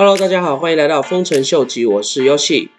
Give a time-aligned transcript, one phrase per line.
[0.00, 2.70] Hello，大家好，欢迎来到丰臣秀吉，我是 Yoshi。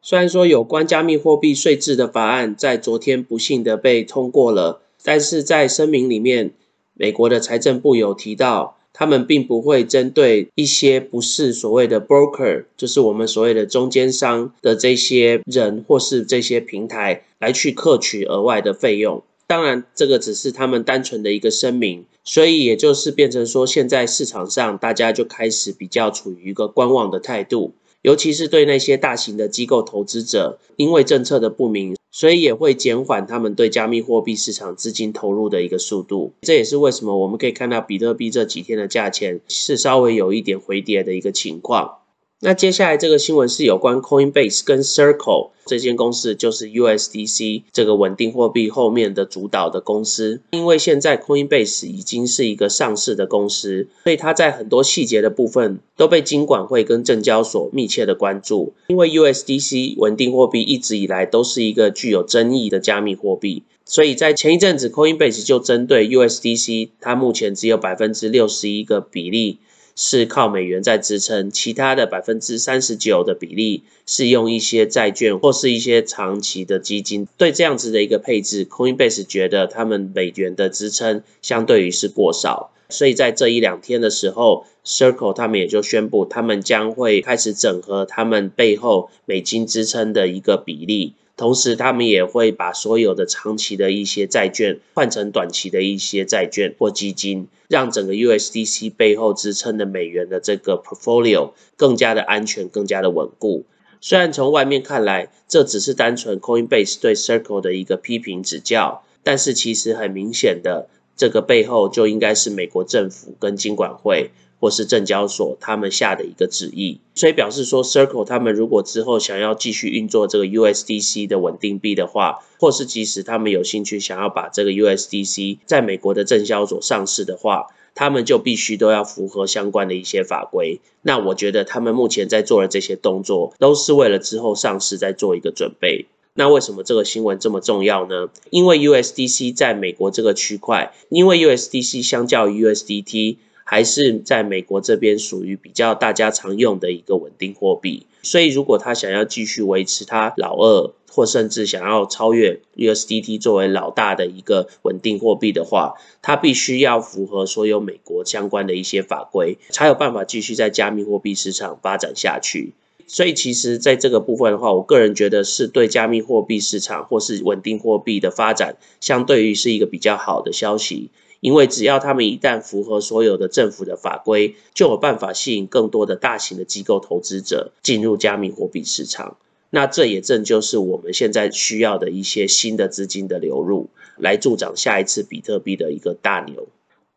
[0.00, 6.54] 虽然说有关加密货币税制的法案在昨天不幸的被通过了，但是在声明里面，
[6.94, 19.22] 美国的财政部有提到，他们并不会针对一些不是所谓的 broker，就是我们所谓的中间商的这些人或是这些平台来去克取额外的费用。
[19.46, 36.32] 当然，这个只是他们单纯的一个声明，所以也就是变成说，现在市场上大家就开始比较处于一个观望的态度，尤其是对那些大型的机构投资者，因为政策的不明，所以也会减缓他们对加密货币市场资金投入的一个速度。
[36.40, 41.98] 这也是为什么我们可以看到比特币这几天的价钱是稍微有一点回跌的一个情况。
[42.44, 50.42] 那接下来这个新闻是有关 Coinbase 跟 Circle 这间公司，就是 USDC 这个稳定货币后面的主导的公司。
[50.50, 58.74] 因为现在 Coinbase 已经是一个上市的公司，所以它在很多细节的部分都被金管会跟证交所密切的关注。
[58.88, 69.60] 因为 USDC 稳定货币一直以来都是一个具有争议的加密货币，所以在前一阵子 Coinbase 就针对 USDC，它目前只有百分之六十一个比例。
[69.96, 77.28] 是靠美元在支撑，其他的百分之三十九的比例是用一些债券或是一些长期的基金。
[77.36, 91.14] 对这样子的一个配置，Coinbase 觉得他们美元的支撑相对于是过少，所以在这一两天的时候，Circle 他们也就宣布，他们将会开始整合他们背后美金支撑的一个比例。
[91.36, 103.64] 同时，他们也会把所有的长期的一些债券换成短期的一些债券或基金，让整个 USDC 背后支撑的美元的这个 portfolio 更加的安全、更加的稳固。
[104.00, 114.30] 虽然从外面看来，这只是单纯 Coinbase 对 Circle 的一个批评指教，但是其实很明显的，这个背后就应该是美国政府跟金管会。
[114.64, 130.80] 或是证交所他们下的一个旨意，所以表示说，Circle 他们如果之后想要继续运作这个 USDC 的稳定币的话，或是即使他们有兴趣想要把这个 USDC 在美国的证交所上市的话，他们就必须都要符合相关的一些法规。
[131.02, 136.06] 那我觉得他们目前在做的这些动作，都是为了之后上市在做一个准备。
[136.36, 138.30] 那为什么这个新闻这么重要呢？
[138.48, 143.36] 因为 USDC 在美国这个区块，因为 USDC 相较于 USDT。
[143.64, 162.72] 还是在美国这边属于比较大家常用的一个稳定货币，所以如果他想要继续维持他老二，或甚至想要超越 USDT 作为老大的一个稳定货币的话，他必须要符合所有美国相关的一些法规，才有办法继续在加密货币市场发展下去。
[163.06, 171.10] 所以其实在这个部分的话，我个人觉得是对加密货币市场或是稳定货币的发展，相对于是一个比较好的消息。
[171.44, 179.36] 因为只要他们一旦符合所有的政府的法规，就有办法吸引更多的大型的机构投资者进入加密货币市场。
[179.68, 186.66] 那这也正就是我们现在需要的一些新的资金的流入，来助长下一次比特币的一个大牛。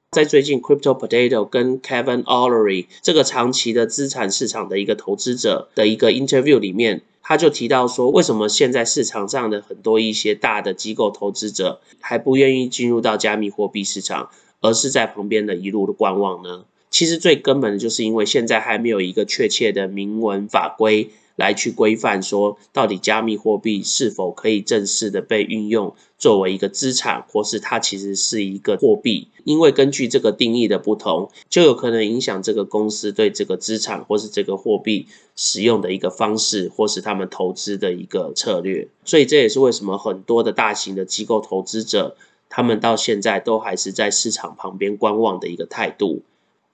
[0.10, 7.02] 在最近，Crypto Potato 跟 Kevin Allery 这个长期的资产市场的一个投资者的一个 interview 里面。
[7.22, 14.30] 他就提到说，为什么现在市场上的很多一些大的机构投资者还不愿意进入到加密货币市场，
[14.62, 16.64] 而是在旁边的一路的观望呢？
[16.90, 21.10] 其实最根本的就是因为现在还没有一个确切的明文法规。
[21.38, 29.30] 来去规范说，到底加密货币是否可以正式的被运用作为一个资产，或是它其实是一个货币？
[29.46, 35.06] 因为根据这个定义的不同，就有可能影响这个公司对这个资产或是这个货币
[35.38, 38.90] 使用的一个方式，或是他们投资的一个策略。
[39.06, 42.18] 所以这也是为什么很多的大型的机构投资者，
[42.50, 46.24] 他们到现在都还是在市场旁边观望的一个态度。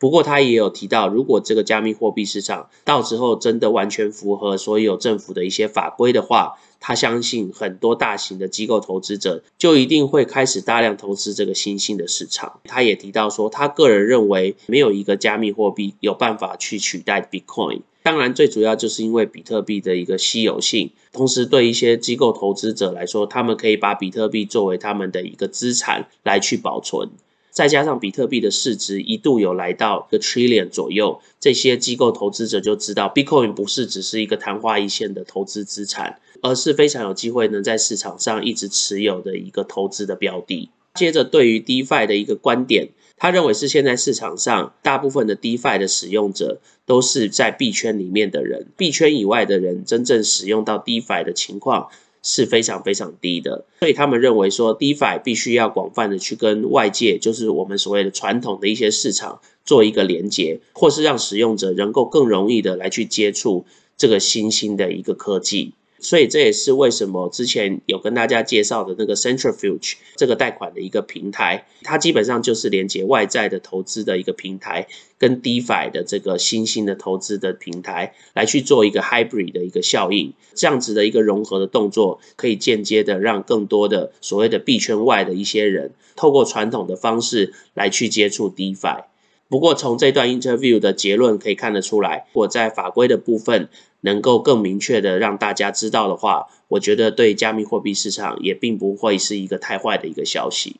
[0.04, 12.60] 不过他也有提到，如果这个加密货币市场到时候真的完全符合所有政府的一些法规的话，他相信很多大型的机构投资者就一定会开始大量投资这个新兴的市场。
[12.66, 17.84] 他也提到说，他个人认为没有一个加密货币有办法去取代 Bitcoin。
[18.04, 27.10] 当然，最主要就是因为比特币的一个稀有性，同时对一些机构投资者来说，他们可以把比特币作为他们的一个资产来去保存。
[27.54, 40.72] 再加上比特币的市值一度有来到一个 trillion 左右，这些机构投资者就知道，Bitcoin 不是只是一个昙花一现的投资资产，而是非常有机会能在市场上一直持有的一个投资的标的。
[40.96, 51.90] 接着，对于 DeFi 的一个观点，他认为是现在市场上大部分的 DeFi 的使用者都是在币圈里面的人，币圈以外的人真正使用到 DeFi 的情况。
[52.24, 63.66] 是非常非常低的，所以他们认为说，DeFi 必须要广泛的去跟外界，就是我们所谓的传统的一些市场做一个连接，或是让使用者能够更容易的来去接触
[63.98, 65.74] 这个新兴的一个科技。
[66.04, 89.06] 所以这也是为什么之前有跟大家介绍的那个 Centrifuge 这个贷款的一个平台，它基本上就是连接外在的投资的一个平台，跟 DeFi 的这个新兴的投资的平台来去做一个 hybrid 的一个效应，这样子的一个融合的动作，可以间接的让更多的所谓的币圈外的一些人，透过传统的方式来去接触 DeFi。
[89.54, 93.70] 不过从这段 interview 的结论可以看得出来，我在法规的部分。
[94.06, 100.78] 能够更明确的让大家知道的话，我觉得对加密货币市场也并不会是一个太坏的一个消息。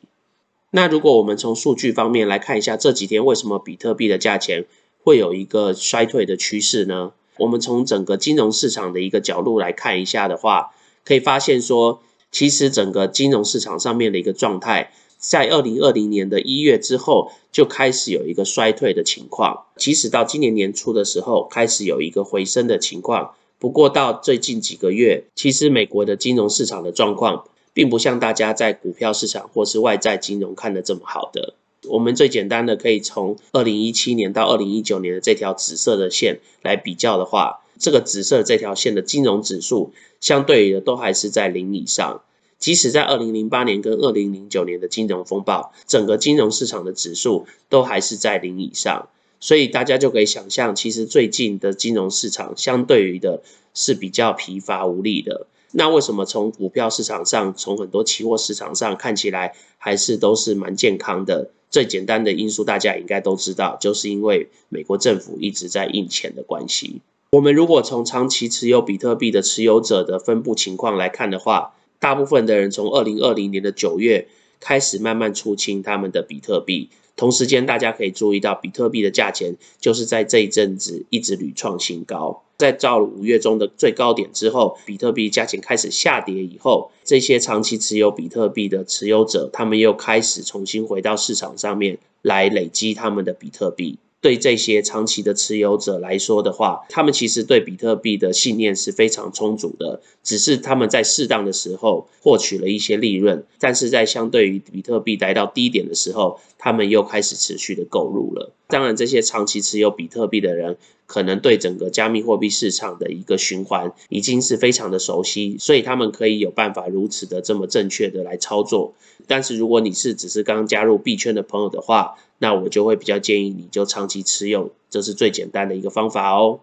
[0.72, 4.66] 那如果我们从数据方面来看一下这几天为什么比特币的价钱
[5.02, 7.12] 会有一个衰退的趋势呢？
[7.38, 10.72] 我们从整个金融市场的一个角度来看一下的话，
[11.04, 14.92] 可以发现说，其实整个金融市场上面的一个状态。
[15.26, 19.64] 在二零二零年的一月之后，就开始有一个衰退的情况。
[19.76, 23.34] 即使到今年年初的时候，开始有一个回升的情况。
[23.58, 31.54] 不过到最近几个月，其实美国的金融市场的状况，并不像大家在股票市场或是外在金融看的这么好的。
[31.88, 42.20] 我们最简单的可以从二零一七年到二零一九年的这条紫色的线来比较的话，这个紫色这条线的金融指数，相对的都还是在零以上。
[42.64, 53.42] 即使在二零零八年跟二零零九年的金融风暴，整个金融市场的指数都还是在零以上，所以大家就可以想象，其实最近的金融市场相对于的
[53.74, 55.46] 是比较疲乏无力的。
[55.72, 61.50] 那为什么从股票市场上，从很多期货市场上看起来还是都是蛮健康的？
[61.68, 67.02] 最简单的因素大家应该都知道，就是因为美国政府一直在印钱的关系。
[67.32, 74.28] 我们如果从长期持有比特币的持有者的分布情况来看的话，大部分的人从二零二零年的九月
[74.60, 82.42] 开始慢慢出清他们的比特币，同时间大家可以注意到，比特币的价钱就是在这一阵子一直屡创新高。
[82.58, 93.98] 在到了五月中的最高点之后，比特币价钱开始下跌以后，这些长期持有比特币的持有者，他们又开始重新回到市场上面来累积他们的比特币。
[94.24, 108.54] 对这些长期的持有者来说的话，他们其实对比特币的信念是非常充足的，只是他们在适当的时候获取了一些利润，但是在相对于比特币来到低点的时候，他们又开始持续的购入了。
[108.68, 118.94] 当然，这些长期持有比特币的人，可能对整个加密货币市场的一个循环已经是非常的熟悉，所以他们可以有办法如此的这么正确的来操作。
[119.26, 126.60] 但是如果你是只是刚加入币圈的朋友的话，那我就会比较建议你就长期持有，这是最简单的一个方法哦。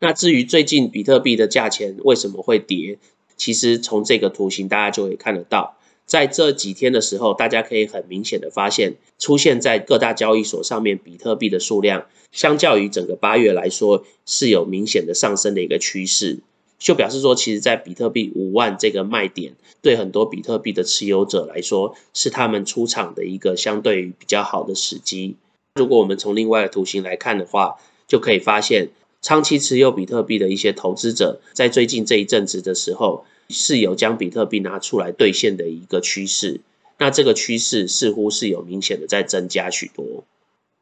[0.00, 2.98] 那至于最近比特币的价钱为什么会跌，
[3.36, 16.40] 其实从这个图形大家就可以看得到，在这几天的时候，大家可以很明显的发现，出现在各大交易所上面比特币的数量，相较于整个八月来说，是有明显的上升的一个趋势。
[16.78, 25.36] 就表示说，其实，在比特币五万这个卖点，对很多比特币的持有者来说，是他们出场的一个相对于比较好的时机。
[25.74, 27.76] 如果我们从另外的图形来看的话，
[28.06, 28.88] 就可以发现，
[29.22, 36.60] 长期持有比特币的一些投资者，在最近这一阵子的时候，是有将比特币拿出来兑现的一个趋势。
[36.98, 40.24] 那这个趋势似乎是有明显的在增加许多。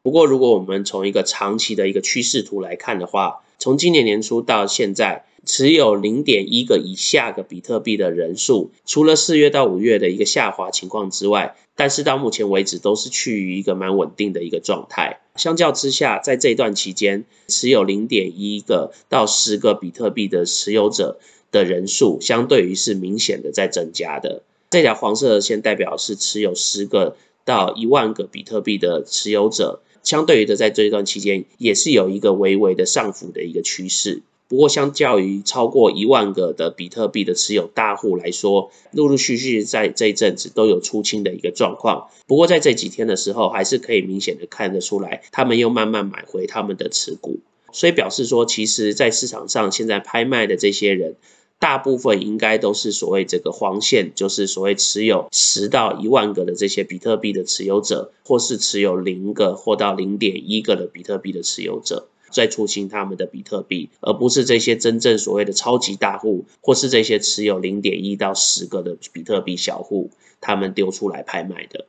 [0.03, 5.23] 不过，如果我们从一个长期的一个趋势图来看的话，从今年年初到现在。
[5.45, 15.19] 持有零点一个以下个比特币的人数，除了四月到五月的一个下滑情况之外，但是到目前为止都是趋于一个蛮稳定的一个状态。
[15.35, 21.19] 相较之下，在这段期间，持有零点一个到十个比特币的持有者
[21.51, 24.43] 的人数，相对于是明显的在增加的。
[24.69, 34.21] 这条黄色的线代表是持有十个到一万个比特币的持有者，相对于的在这一段期间，也是有一个微微的上浮的一个趋势。
[34.49, 42.09] 不过，相较于超过一万个的比特币的持有大户来说，陆陆续续在这一阵子都有出清的一个状况。
[42.27, 47.39] 不过，在这几天的时候，还是可以明显的看得出来，他们又慢慢买回他们的持股。
[47.71, 51.15] 所以表示说，其实，在市场上现在拍卖的这些人，
[51.63, 62.09] 大部分应该都是所谓这个黄线，就是所谓持有十到一万个的这些比特币的持有者，或是持有零个或到零点一个的比特币的持有者。
[62.29, 70.09] 在出清他们的比特币，而不是这些真正所谓的超级大户，或是这些持有零点一到十个的比特币小户，
[70.41, 71.85] 他们丢出来拍卖的。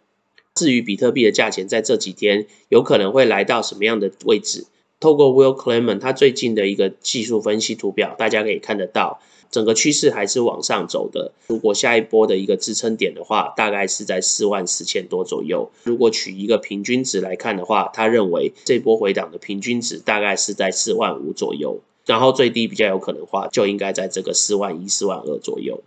[0.54, 4.66] 至于比特币的价钱在这几天有可能会来到什么样的位置，
[5.04, 9.20] 透过 Will Clement 他最近的一个技术分析图表，大家可以看得到，
[9.50, 11.32] 整个趋势还是往上走的。
[11.46, 15.70] 如果下一波的一个支撑点的话，大概是在四万四千多左右。
[15.82, 25.82] 如果取一个平均值来看的话，他认为这波回档的平均值大概是在四万五左右，然后最低比较有可能话，就应该在这个四万一、四万二左右。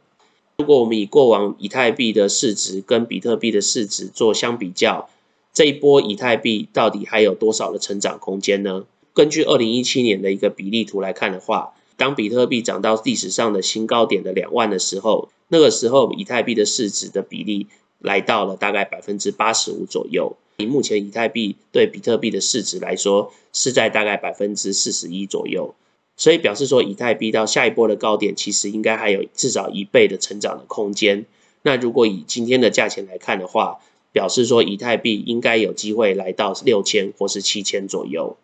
[0.60, 5.10] 如果我们以过往以太币的市值跟比特币的市值做相比较，
[5.52, 8.86] 这一波以太币到底还有多少的成长空间呢？
[9.18, 17.66] 根据二零一七年的一个比例图来看的话，当比特币涨到历史上的新高点的两万的时候，那个时候以太币的市值的比例
[17.98, 20.38] 来到了大概百分之八十五左右。
[20.58, 25.74] 以目前以太币对比特币的市值来说，是在大概百分之四十一左右。
[26.16, 31.26] 所以表示说，以太币到下一波的高点，其实应该还有至少一倍的成长的空间。
[31.64, 33.80] 那如果以今天的价钱来看的话，
[34.12, 38.38] 表示说以太币应该有机会来到六千或是七千左右。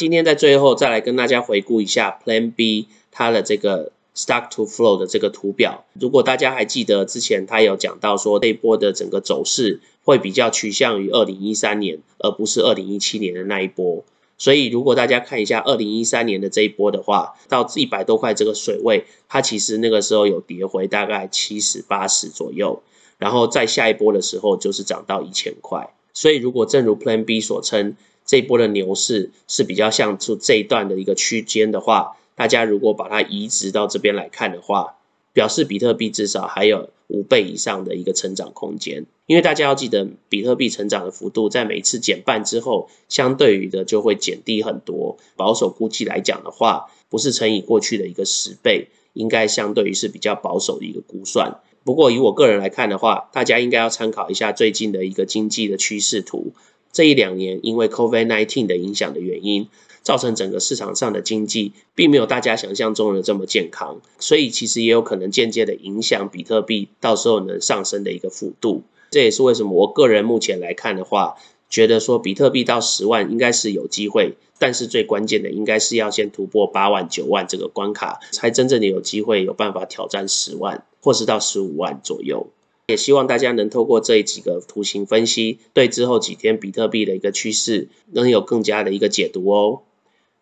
[0.00, 5.84] 今天在最后再来跟大家回顾一下 Plan B 它的这个 Stock to Flow 的这个图表。
[5.92, 14.02] 如果大家还记得之前他有讲到说，这一波的整个走势会比较趋向于二零一三年，而不是二零一七年的那一波。
[14.38, 22.82] 所以，如果大家看一下二零一三年的这一波的话，到一百多块这个水位，它其实那个时候有跌回大概七十八十左右，
[23.18, 25.92] 然后再下一波的时候就是涨到一千块。
[26.14, 27.96] 所以，如果正如 Plan B 所称，
[28.30, 34.98] 这一波的牛市是比较像出这一段的一个区间的话，大家如果把它移植到这边来看的话，
[35.32, 36.90] 表示比特币至少还有。
[37.12, 45.18] 五倍以上的一个成长空间，因为大家要记得，比特币成长的幅度在每一次减半之后，相对于的就会减低很多。
[45.34, 51.58] 保守估计来讲的话，不是乘以过去的一个十倍，应该相对于是比较保守的一个估算。
[51.82, 56.52] 不过以我个人来看的话，大家应该要参考一下最近的一个经济的趋势图。
[56.92, 59.68] 这一两年因为 COVID-19 的影响的原因。
[60.02, 68.82] 造成整个市场上的经济并没有大家想象中的这么健康，所以其实也有可能间接的影响比特币到时候能上升的一个幅度。
[69.10, 71.36] 这也是为什么我个人目前来看的话，
[71.68, 82.46] 觉得说比特币到十万应该是有机会，但是最关键的应该是要先突破八万、九万这个关卡，才真正的有机会有办法挑战十万，或是到十五万左右。
[82.90, 89.80] 也希望大家能透过这几个图形分析，对之后几天比特币的一个趋势能有更加的一个解读哦。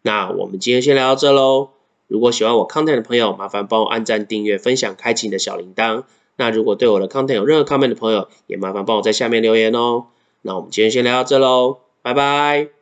[0.03, 1.71] 那我们今天先聊到这喽。
[2.07, 6.05] 如果喜欢我 content 的朋友，麻烦帮我按赞、订阅、分享、开启你的小铃铛。
[6.37, 10.07] 那如果对我的 content 有任何 comment 的朋友，也麻烦帮我在下面留言哦。
[10.43, 12.78] 那我们今天先聊到这喽，拜拜。